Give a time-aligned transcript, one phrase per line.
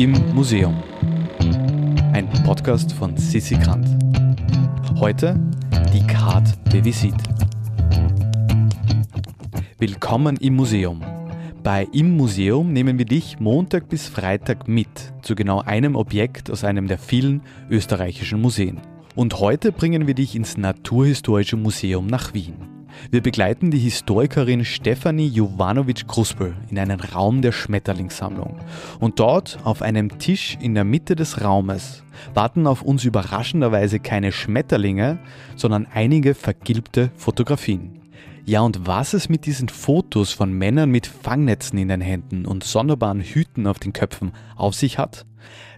[0.00, 0.82] Im Museum.
[2.14, 3.86] Ein Podcast von Sissi Grant.
[4.98, 5.38] Heute
[5.92, 7.22] die Carte de Visite.
[9.78, 11.02] Willkommen im Museum.
[11.62, 14.88] Bei Im Museum nehmen wir dich Montag bis Freitag mit
[15.20, 18.80] zu genau einem Objekt aus einem der vielen österreichischen Museen.
[19.16, 22.69] Und heute bringen wir dich ins Naturhistorische Museum nach Wien.
[23.10, 28.58] Wir begleiten die Historikerin Stefanie Jovanovic-Kruspel in einen Raum der Schmetterlingssammlung.
[28.98, 32.02] Und dort, auf einem Tisch in der Mitte des Raumes,
[32.34, 35.18] warten auf uns überraschenderweise keine Schmetterlinge,
[35.56, 38.00] sondern einige vergilbte Fotografien.
[38.46, 42.64] Ja, und was es mit diesen Fotos von Männern mit Fangnetzen in den Händen und
[42.64, 45.26] sonderbaren Hüten auf den Köpfen auf sich hat,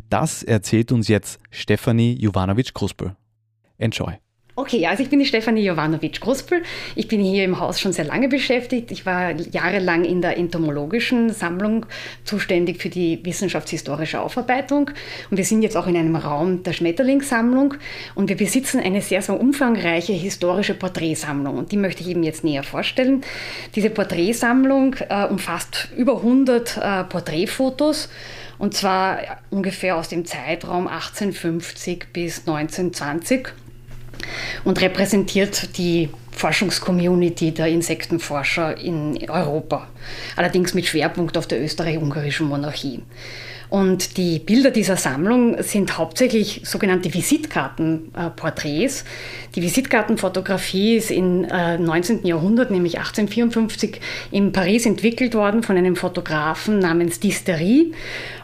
[0.09, 3.17] das erzählt uns jetzt Stefanie Jovanovic-Kruspel.
[3.79, 4.19] Enjoy!
[4.55, 6.63] Okay, also ich bin die Stefanie Jovanovic-Gruspel.
[6.95, 8.91] Ich bin hier im Haus schon sehr lange beschäftigt.
[8.91, 11.87] Ich war jahrelang in der entomologischen Sammlung
[12.25, 14.91] zuständig für die wissenschaftshistorische Aufarbeitung.
[15.31, 17.77] Und wir sind jetzt auch in einem Raum der Schmetterlingssammlung.
[18.15, 21.57] Und wir besitzen eine sehr, sehr umfangreiche historische Porträtsammlung.
[21.57, 23.23] Und die möchte ich eben jetzt näher vorstellen.
[23.75, 28.11] Diese Porträtsammlung äh, umfasst über 100 äh, Porträtfotos.
[28.59, 33.49] Und zwar ungefähr aus dem Zeitraum 1850 bis 1920
[34.65, 39.89] und repräsentiert die Forschungscommunity der Insektenforscher in Europa,
[40.37, 43.03] allerdings mit Schwerpunkt auf der österreich-ungarischen Monarchie.
[43.73, 49.07] Und die Bilder dieser Sammlung sind hauptsächlich sogenannte Visitkartenporträts.
[49.55, 52.23] Die Visitkartenfotografie ist im 19.
[52.23, 53.99] Äh, Jahrhundert, nämlich 1854,
[54.31, 57.93] in Paris entwickelt worden von einem Fotografen namens Distery.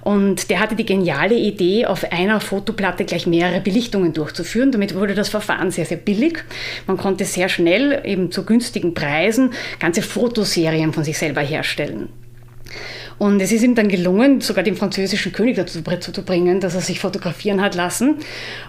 [0.00, 4.72] Und der hatte die geniale Idee, auf einer Fotoplatte gleich mehrere Belichtungen durchzuführen.
[4.72, 6.42] Damit wurde das Verfahren sehr, sehr billig.
[6.86, 12.08] Man konnte sehr schnell, eben zu günstigen Preisen, ganze Fotoserien von sich selber herstellen.
[13.18, 16.80] Und es ist ihm dann gelungen, sogar den französischen König dazu zu bringen, dass er
[16.80, 18.16] sich fotografieren hat lassen.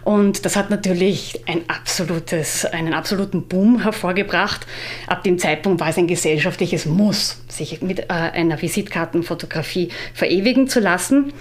[0.04, 4.66] Und das hat natürlich ein absolutes, einen absoluten Boom hervorgebracht.
[5.08, 10.80] Ab dem Zeitpunkt war es ein gesellschaftliches Muss, sich mit äh, einer Visitkartenfotografie verewigen zu
[10.80, 11.34] lassen.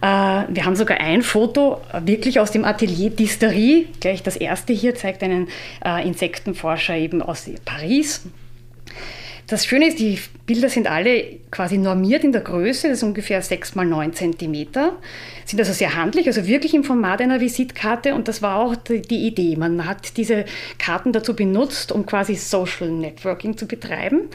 [0.00, 3.88] Äh, wir haben sogar ein Foto wirklich aus dem Atelier Disterie.
[4.00, 5.48] Gleich das erste hier zeigt einen
[5.84, 8.22] äh, Insektenforscher eben aus Paris.
[9.46, 13.42] Das Schöne ist, die Bilder sind alle quasi normiert in der Größe, das ist ungefähr
[13.42, 14.66] 6 mal 9 cm,
[15.44, 18.14] sind also sehr handlich, also wirklich im Format einer Visitkarte.
[18.14, 19.56] Und das war auch die Idee.
[19.56, 20.46] Man hat diese
[20.78, 24.28] Karten dazu benutzt, um quasi Social Networking zu betreiben.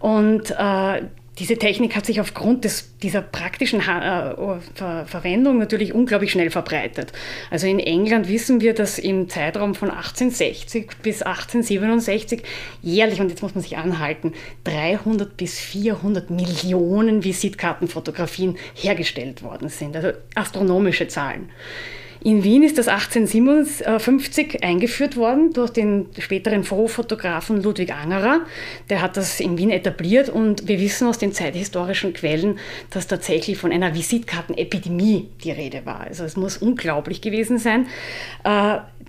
[0.00, 1.02] Und äh,
[1.38, 6.50] diese Technik hat sich aufgrund des, dieser praktischen ha äh, Ver Verwendung natürlich unglaublich schnell
[6.50, 7.12] verbreitet.
[7.50, 12.42] Also in England wissen wir, dass im Zeitraum von 1860 bis 1867
[12.82, 14.32] jährlich, und jetzt muss man sich anhalten,
[14.64, 19.94] 300 bis 400 Millionen Visitkartenfotografien hergestellt worden sind.
[19.94, 21.50] Also astronomische Zahlen.
[22.26, 28.40] In Wien ist das 1857 eingeführt worden durch den späteren Fotografen Ludwig Angerer.
[28.90, 32.58] Der hat das in Wien etabliert und wir wissen aus den zeithistorischen Quellen,
[32.90, 36.00] dass tatsächlich von einer Visitkartenepidemie die Rede war.
[36.00, 37.86] Also es muss unglaublich gewesen sein.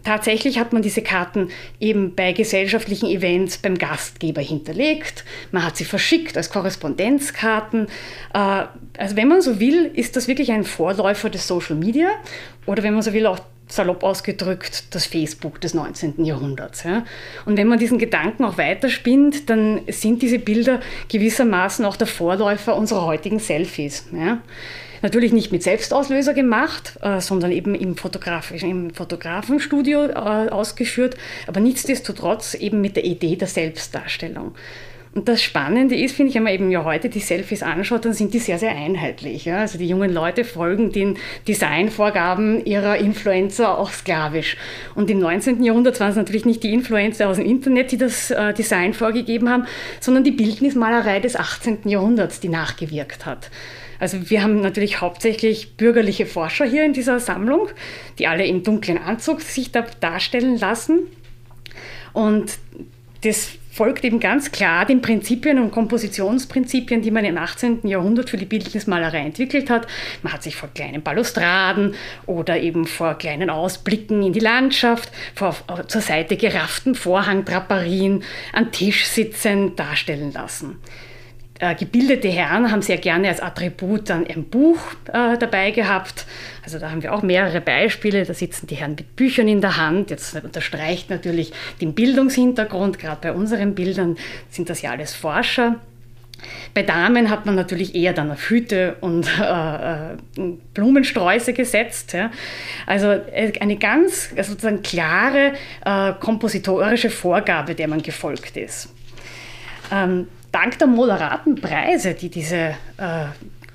[0.07, 1.49] Tatsächlich hat man diese Karten
[1.81, 5.25] eben bei gesellschaftlichen Events beim Gastgeber hinterlegt.
[5.51, 7.87] Man hat sie verschickt als Korrespondenzkarten.
[8.33, 8.37] Äh,
[8.97, 12.07] also wenn man so will, ist das wirklich ein Vorläufer des Social Media
[12.65, 16.23] oder wenn man so will, auch salopp ausgedrückt, das Facebook des 19.
[16.23, 16.85] Jahrhunderts.
[16.85, 17.03] Ja.
[17.45, 20.79] Und wenn man diesen Gedanken auch weiterspinnt, dann sind diese Bilder
[21.09, 24.05] gewissermaßen auch der Vorläufer unserer heutigen Selfies.
[25.01, 31.15] Natürlich nicht mit Selbstauslöser gemacht, äh, sondern eben im, Fotografischen, im Fotografenstudio äh, ausgeführt,
[31.47, 34.55] aber nichtsdestotrotz eben mit der Idee der Selbstdarstellung.
[35.17, 38.13] Und das Spannende ist, finde ich, wenn man eben ja heute die Selfies anschaut, dann
[38.13, 39.45] sind die sehr, sehr einheitlich.
[39.45, 39.61] Ja?
[39.61, 44.57] Also die jungen Leute folgen den Designvorgaben ihrer Influencer auch sklavisch.
[44.93, 45.63] Und im 19.
[45.63, 49.49] Jahrhundert waren es natürlich nicht die Influencer aus dem Internet, die das äh, Design vorgegeben
[49.49, 49.65] haben,
[49.99, 51.79] sondern die Bildnismalerei des 18.
[51.85, 53.49] Jahrhunderts, die nachgewirkt hat.
[53.99, 57.69] Also wir haben natürlich hauptsächlich bürgerliche Forscher hier in dieser Sammlung,
[58.19, 60.99] die alle im dunklen Anzug sich da darstellen lassen.
[62.13, 62.57] Und
[63.23, 67.87] das folgt eben ganz klar den Prinzipien und Kompositionsprinzipien, die man im 18.
[67.87, 69.85] Jahrhundert für die Bildnismalerei entwickelt hat.
[70.23, 71.93] Man hat sich vor kleinen Balustraden
[72.25, 75.55] oder eben vor kleinen Ausblicken in die Landschaft, vor
[75.87, 80.79] zur Seite gerafften Vorhangdraperien, an Tisch sitzend darstellen lassen
[81.59, 86.25] äh, gebildete Herren haben sehr gerne als Attribut dann ein Buch äh, dabei gehabt.
[86.63, 88.25] Also da haben wir auch mehrere Beispiele.
[88.25, 90.11] Da sitzen die Herren mit Büchern in der Hand.
[90.11, 92.99] Jetzt unterstreicht natürlich den Bildungshintergrund.
[92.99, 94.17] Gerade bei unseren Bildern
[94.49, 95.77] sind das ja alles Forscher.
[96.75, 100.17] Bei Damen hat man natürlich eher dann auf Hüte und äh, äh
[100.75, 102.13] Blumensträuße gesetzt.
[102.13, 102.29] Ja.
[102.85, 105.53] Also äh, eine ganz also sozusagen klare
[105.83, 108.93] äh, kompositorische Vorgabe, der man gefolgt ist.
[109.91, 110.27] Ähm,
[110.57, 113.25] dank der moderaten Preise, die diese äh,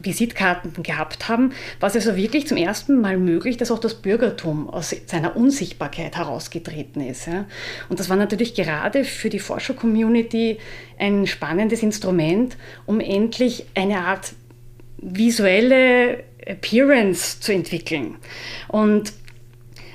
[0.00, 4.68] Visitkarten gehabt haben, war es also wirklich zum ersten Mal möglich, dass auch das Bürgertum
[4.68, 7.26] aus seiner Unsichtbarkeit herausgetreten ist.
[7.26, 7.44] Ja.
[7.88, 10.58] Und das war natürlich gerade für die Forscher-Community
[10.98, 14.32] ein spannendes Instrument, um endlich eine Art
[14.98, 18.16] visuelle Appearance zu entwickeln.
[18.66, 19.12] Und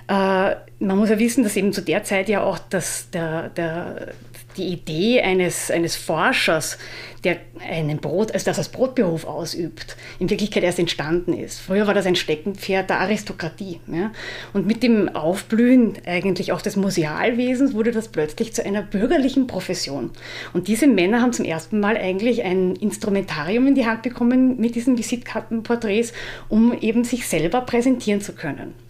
[0.07, 4.13] äh, man muss ja wissen, dass eben zu der Zeit ja auch das, der, der,
[4.57, 6.77] die Idee eines, eines Forschers,
[7.23, 7.37] der
[7.67, 11.59] einen Brot, also das als Brotberuf ausübt, in Wirklichkeit erst entstanden ist.
[11.59, 13.79] Früher war das ein Steckenpferd der Aristokratie.
[13.91, 14.11] Ja?
[14.53, 20.11] Und mit dem Aufblühen eigentlich auch des Musealwesens wurde das plötzlich zu einer bürgerlichen Profession.
[20.53, 24.75] Und diese Männer haben zum ersten Mal eigentlich ein Instrumentarium in die Hand bekommen mit
[24.75, 26.13] diesen Visitkartenporträts,
[26.49, 28.86] um eben sich selber präsentieren zu können.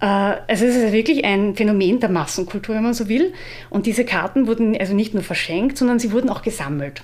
[0.00, 3.32] Äh, also es ist wirklich ein Phänomen der Massenkultur, wenn man so will.
[3.70, 7.02] Und diese Karten wurden also nicht nur verschenkt, sondern sie wurden auch gesammelt.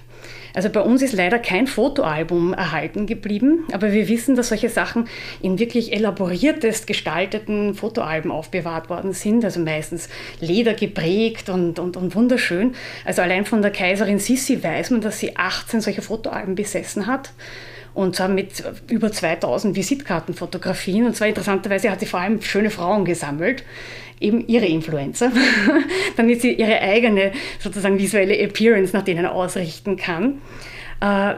[0.55, 5.09] Also bei uns ist leider kein Fotoalbum erhalten geblieben, aber wir wissen, dass solche Sachen
[5.41, 10.11] in wirklich elaboriertest gestalteten Fotoalben aufbewahrt worden sind, also meistens
[10.41, 12.75] ledergeprägt und, und, und wunderschön.
[13.05, 17.31] Also allein von der Kaiserin Sissi weiß man, dass sie 18 solche Fotoalben besessen hat
[17.95, 21.07] und zwar mit über 2000 Visitkartenfotografien.
[21.07, 23.65] Und zwar interessanterweise hat sie vor allem schöne Frauen gesammelt,
[24.21, 25.31] eben ihre Influencer,
[26.17, 30.41] damit sie ihre eigene sozusagen visuelle Appearance nach denen ausrichten kann.
[31.01, 31.35] Äh,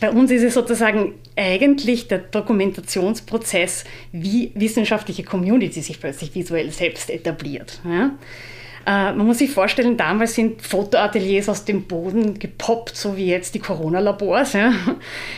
[0.00, 7.08] bei uns ist es sozusagen eigentlich der Dokumentationsprozess, wie wissenschaftliche Community sich plötzlich visuell selbst
[7.08, 7.80] etabliert.
[7.84, 8.10] Ja?
[8.86, 13.54] Äh, man muss sich vorstellen, damals sind Fotoateliers aus dem Boden gepoppt, so wie jetzt
[13.54, 14.54] die Corona-Labors.
[14.54, 14.72] Ja?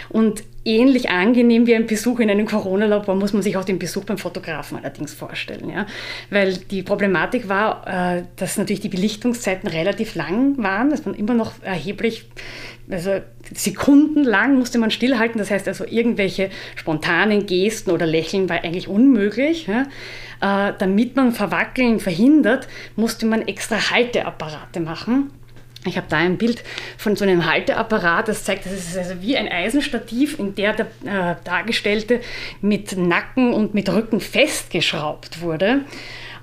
[0.08, 4.04] Und ähnlich angenehm wie ein Besuch in einem Corona-Labor muss man sich auch den Besuch
[4.04, 5.68] beim Fotografen allerdings vorstellen.
[5.68, 5.86] Ja?
[6.30, 11.34] Weil die Problematik war, äh, dass natürlich die Belichtungszeiten relativ lang waren, dass man immer
[11.34, 12.26] noch erheblich
[12.90, 13.20] also
[13.54, 15.38] sekundenlang musste man stillhalten.
[15.38, 19.66] Das heißt also, irgendwelche spontanen Gesten oder Lächeln war eigentlich unmöglich.
[19.66, 19.86] Ja?
[20.40, 25.30] Äh, damit man Verwackeln verhindert, musste man extra Halteapparate machen.
[25.86, 26.64] Ich habe da ein Bild
[26.96, 30.86] von so einem Halteapparat, das zeigt, das ist also wie ein Eisenstativ, in der der
[31.04, 32.20] äh, Dargestellte
[32.62, 35.80] mit Nacken und mit Rücken festgeschraubt wurde.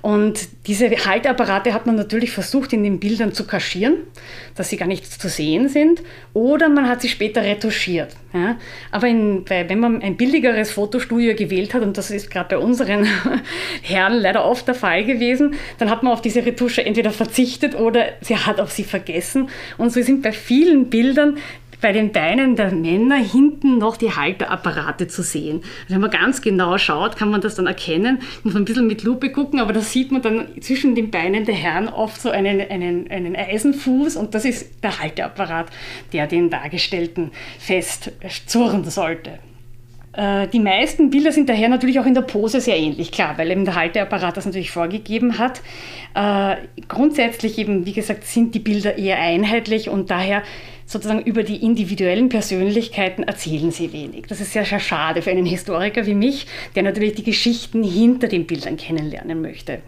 [0.02, 3.98] Und diese Halteapparate hat man natürlich versucht, in den Bildern zu kaschieren,
[4.56, 6.02] dass sie gar nicht zu sehen sind,
[6.34, 8.16] oder man hat sie später retuschiert.
[8.32, 8.56] Ja.
[8.90, 13.06] Aber in, wenn man ein billigeres Fotostudio gewählt hat, und das ist gerade bei unseren
[13.82, 18.06] Herren leider oft der Fall gewesen, dann hat man auf diese Retusche entweder verzichtet oder
[18.22, 19.50] sie hat auf sie vergessen.
[19.78, 21.38] Und so sind bei vielen Bildern
[21.82, 25.62] bei den Beinen der Männer hinten noch die Halterapparate zu sehen.
[25.82, 28.20] Also wenn man ganz genau schaut, kann man das dann erkennen.
[28.44, 31.44] Muss man ein bisschen mit Lupe gucken, aber da sieht man dann zwischen den Beinen
[31.44, 35.66] der Herren oft so einen, einen, einen Eisenfuß und das ist der Halteapparat,
[36.12, 38.12] der den Dargestellten fest
[38.46, 39.40] zurren sollte.
[40.12, 43.50] Äh, die meisten Bilder sind daher natürlich auch in der Pose sehr ähnlich, klar, weil
[43.50, 45.62] eben der Halteapparat das natürlich vorgegeben hat.
[46.14, 46.56] Äh,
[46.86, 50.42] grundsätzlich eben, wie gesagt, sind die Bilder eher einheitlich und daher
[50.92, 54.26] sozusagen über die individuellen Persönlichkeiten erzählen sie wenig.
[54.28, 58.28] Das ist sehr, sehr schade für einen Historiker wie mich, der natürlich die Geschichten hinter
[58.28, 59.80] den Bildern kennenlernen möchte.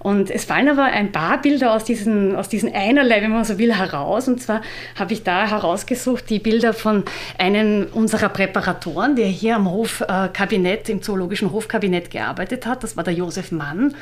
[0.00, 3.58] Und es fallen aber ein paar Bilder aus diesen, aus diesen einerlei, wenn man so
[3.58, 4.28] will, heraus.
[4.28, 4.62] Und zwar
[4.98, 7.04] habe ich da herausgesucht die Bilder von
[7.38, 12.82] einem unserer Präparatoren, der hier am Hofkabinett, im Zoologischen Hofkabinett gearbeitet hat.
[12.82, 13.94] Das war der Josef Mann.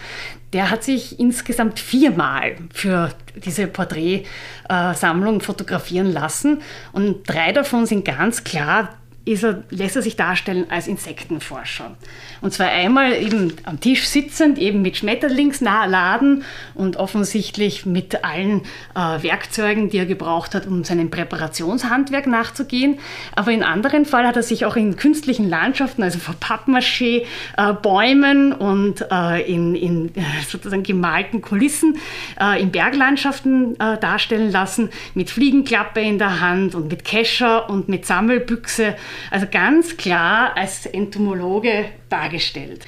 [0.53, 3.11] Der hat sich insgesamt viermal für
[3.45, 6.63] diese Porträtsammlung fotografieren lassen.
[6.93, 8.98] Und drei davon sind ganz klar
[9.37, 11.97] er, lässt er sich darstellen als Insektenforscher.
[12.41, 16.45] Und zwar einmal eben am Tisch sitzend, eben mit Schmetterlingsladen
[16.75, 18.63] und offensichtlich mit allen
[18.95, 22.99] äh, Werkzeugen, die er gebraucht hat, um seinem Präparationshandwerk nachzugehen.
[23.35, 27.25] Aber in anderen Fall hat er sich auch in künstlichen Landschaften, also vor Pappmaché,
[27.57, 30.13] äh, Bäumen und äh, in, in
[30.49, 31.97] sozusagen gemalten Kulissen
[32.41, 37.89] äh, in Berglandschaften äh, darstellen lassen, mit Fliegenklappe in der Hand und mit Kescher und
[37.89, 38.95] mit Sammelbüchse
[39.31, 42.87] also ganz klar als Entomologe dargestellt.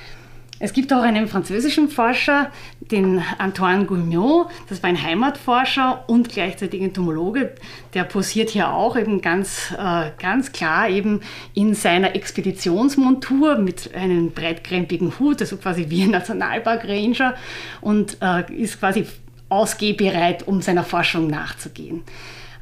[0.63, 6.83] Es gibt auch einen französischen Forscher, den Antoine Guignot, das war ein Heimatforscher und gleichzeitig
[6.83, 7.55] Entomologe,
[7.95, 11.23] der posiert hier auch eben ganz, äh, ganz klar eben
[11.55, 17.37] in seiner Expeditionsmontur mit einem breitkrempigen Hut, also quasi wie ein Nationalpark-Ranger
[17.81, 19.07] und äh, ist quasi
[19.49, 22.03] ausgehbereit, um seiner Forschung nachzugehen.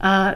[0.01, 0.35] Äh,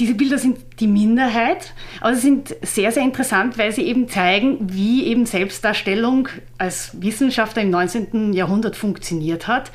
[0.00, 4.56] diese Bilder sind die Minderheit, aber sie sind sehr, sehr interessant, weil sie eben zeigen,
[4.72, 8.32] wie eben Selbstdarstellung als Wissenschaftler im 19.
[8.32, 9.70] Jahrhundert funktioniert hat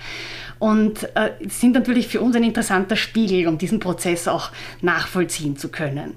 [0.58, 4.50] und äh, sind natürlich für uns ein interessanter Spiegel, um diesen Prozess auch
[4.82, 6.16] nachvollziehen zu können.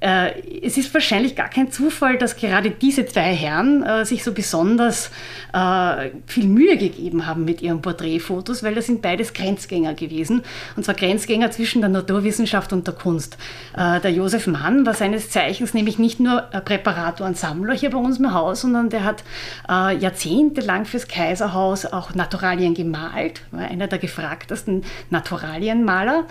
[0.00, 4.32] Äh, es ist wahrscheinlich gar kein Zufall, dass gerade diese zwei Herren äh, sich so
[4.32, 5.10] besonders
[5.52, 10.42] äh, viel Mühe gegeben haben mit ihren Porträtfotos, weil das sind beides Grenzgänger gewesen.
[10.76, 13.38] Und zwar Grenzgänger zwischen der Naturwissenschaft und der Kunst.
[13.76, 17.98] Äh, der Josef Mann war seines Zeichens nämlich nicht nur Präparator und Sammler hier bei
[17.98, 19.24] uns im Haus, sondern der hat
[19.68, 26.26] äh, jahrzehntelang fürs Kaiserhaus auch Naturalien gemalt, war einer der gefragtesten Naturalienmaler.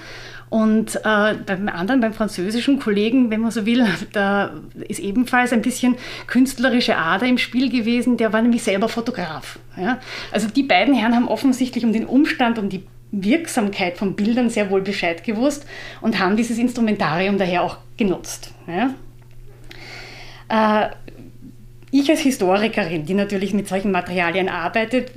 [0.50, 4.51] Und äh, beim anderen, beim französischen Kollegen, wenn man so will, da
[4.87, 5.95] ist ebenfalls ein bisschen
[6.27, 8.17] künstlerische Ader im Spiel gewesen.
[8.17, 9.59] Der war nämlich selber Fotograf.
[9.75, 9.99] Ja?
[10.31, 14.69] Also die beiden Herren haben offensichtlich um den Umstand, um die Wirksamkeit von Bildern sehr
[14.69, 15.65] wohl Bescheid gewusst
[16.01, 18.53] und haben dieses Instrumentarium daher auch genutzt.
[18.67, 18.93] Ja?
[20.49, 20.89] Äh,
[21.91, 25.11] ich als Historikerin, die natürlich mit solchen Materialien arbeitet,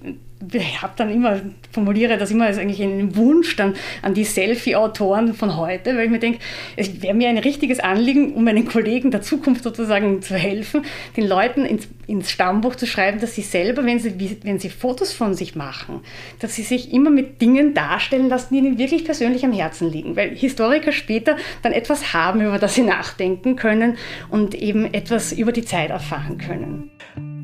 [0.81, 5.57] habe dann immer, formuliere das immer als eigentlich einen Wunsch dann an die Selfie-Autoren von
[5.57, 6.39] heute, weil ich mir denke,
[6.77, 10.83] es wäre mir ein richtiges Anliegen, um meinen Kollegen der Zukunft sozusagen zu helfen,
[11.17, 15.13] den Leuten ins, ins Stammbuch zu schreiben, dass sie selber, wenn sie, wenn sie Fotos
[15.13, 16.01] von sich machen,
[16.39, 20.17] dass sie sich immer mit Dingen darstellen lassen, die ihnen wirklich persönlich am Herzen liegen,
[20.17, 23.99] weil Historiker später dann etwas haben, über das sie nachdenken können
[24.31, 26.91] und eben etwas über die Zeit erfahren können.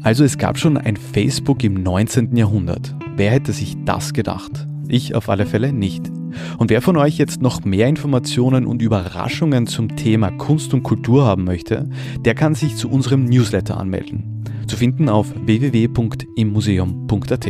[0.06, 2.36] Also es gab schon ein Facebook im 19.
[2.36, 2.94] Jahrhundert.
[3.16, 4.68] Wer hätte sich das gedacht?
[4.86, 6.12] Ich auf alle Fälle nicht.
[6.58, 11.24] Und wer von euch jetzt noch mehr Informationen und Überraschungen zum Thema Kunst und Kultur
[11.24, 14.44] haben möchte, der kann sich zu unserem Newsletter anmelden.
[14.68, 17.48] Zu finden auf www.immuseum.at.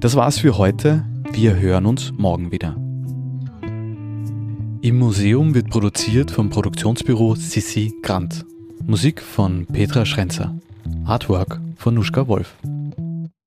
[0.00, 1.06] Das war's für heute.
[1.32, 2.76] Wir hören uns morgen wieder.
[4.82, 8.44] Im Museum wird produziert vom Produktionsbüro Sissi Grant.
[8.86, 10.54] Musik von Petra Schrenzer.
[11.04, 12.54] Artwork von Nuschka Wolf.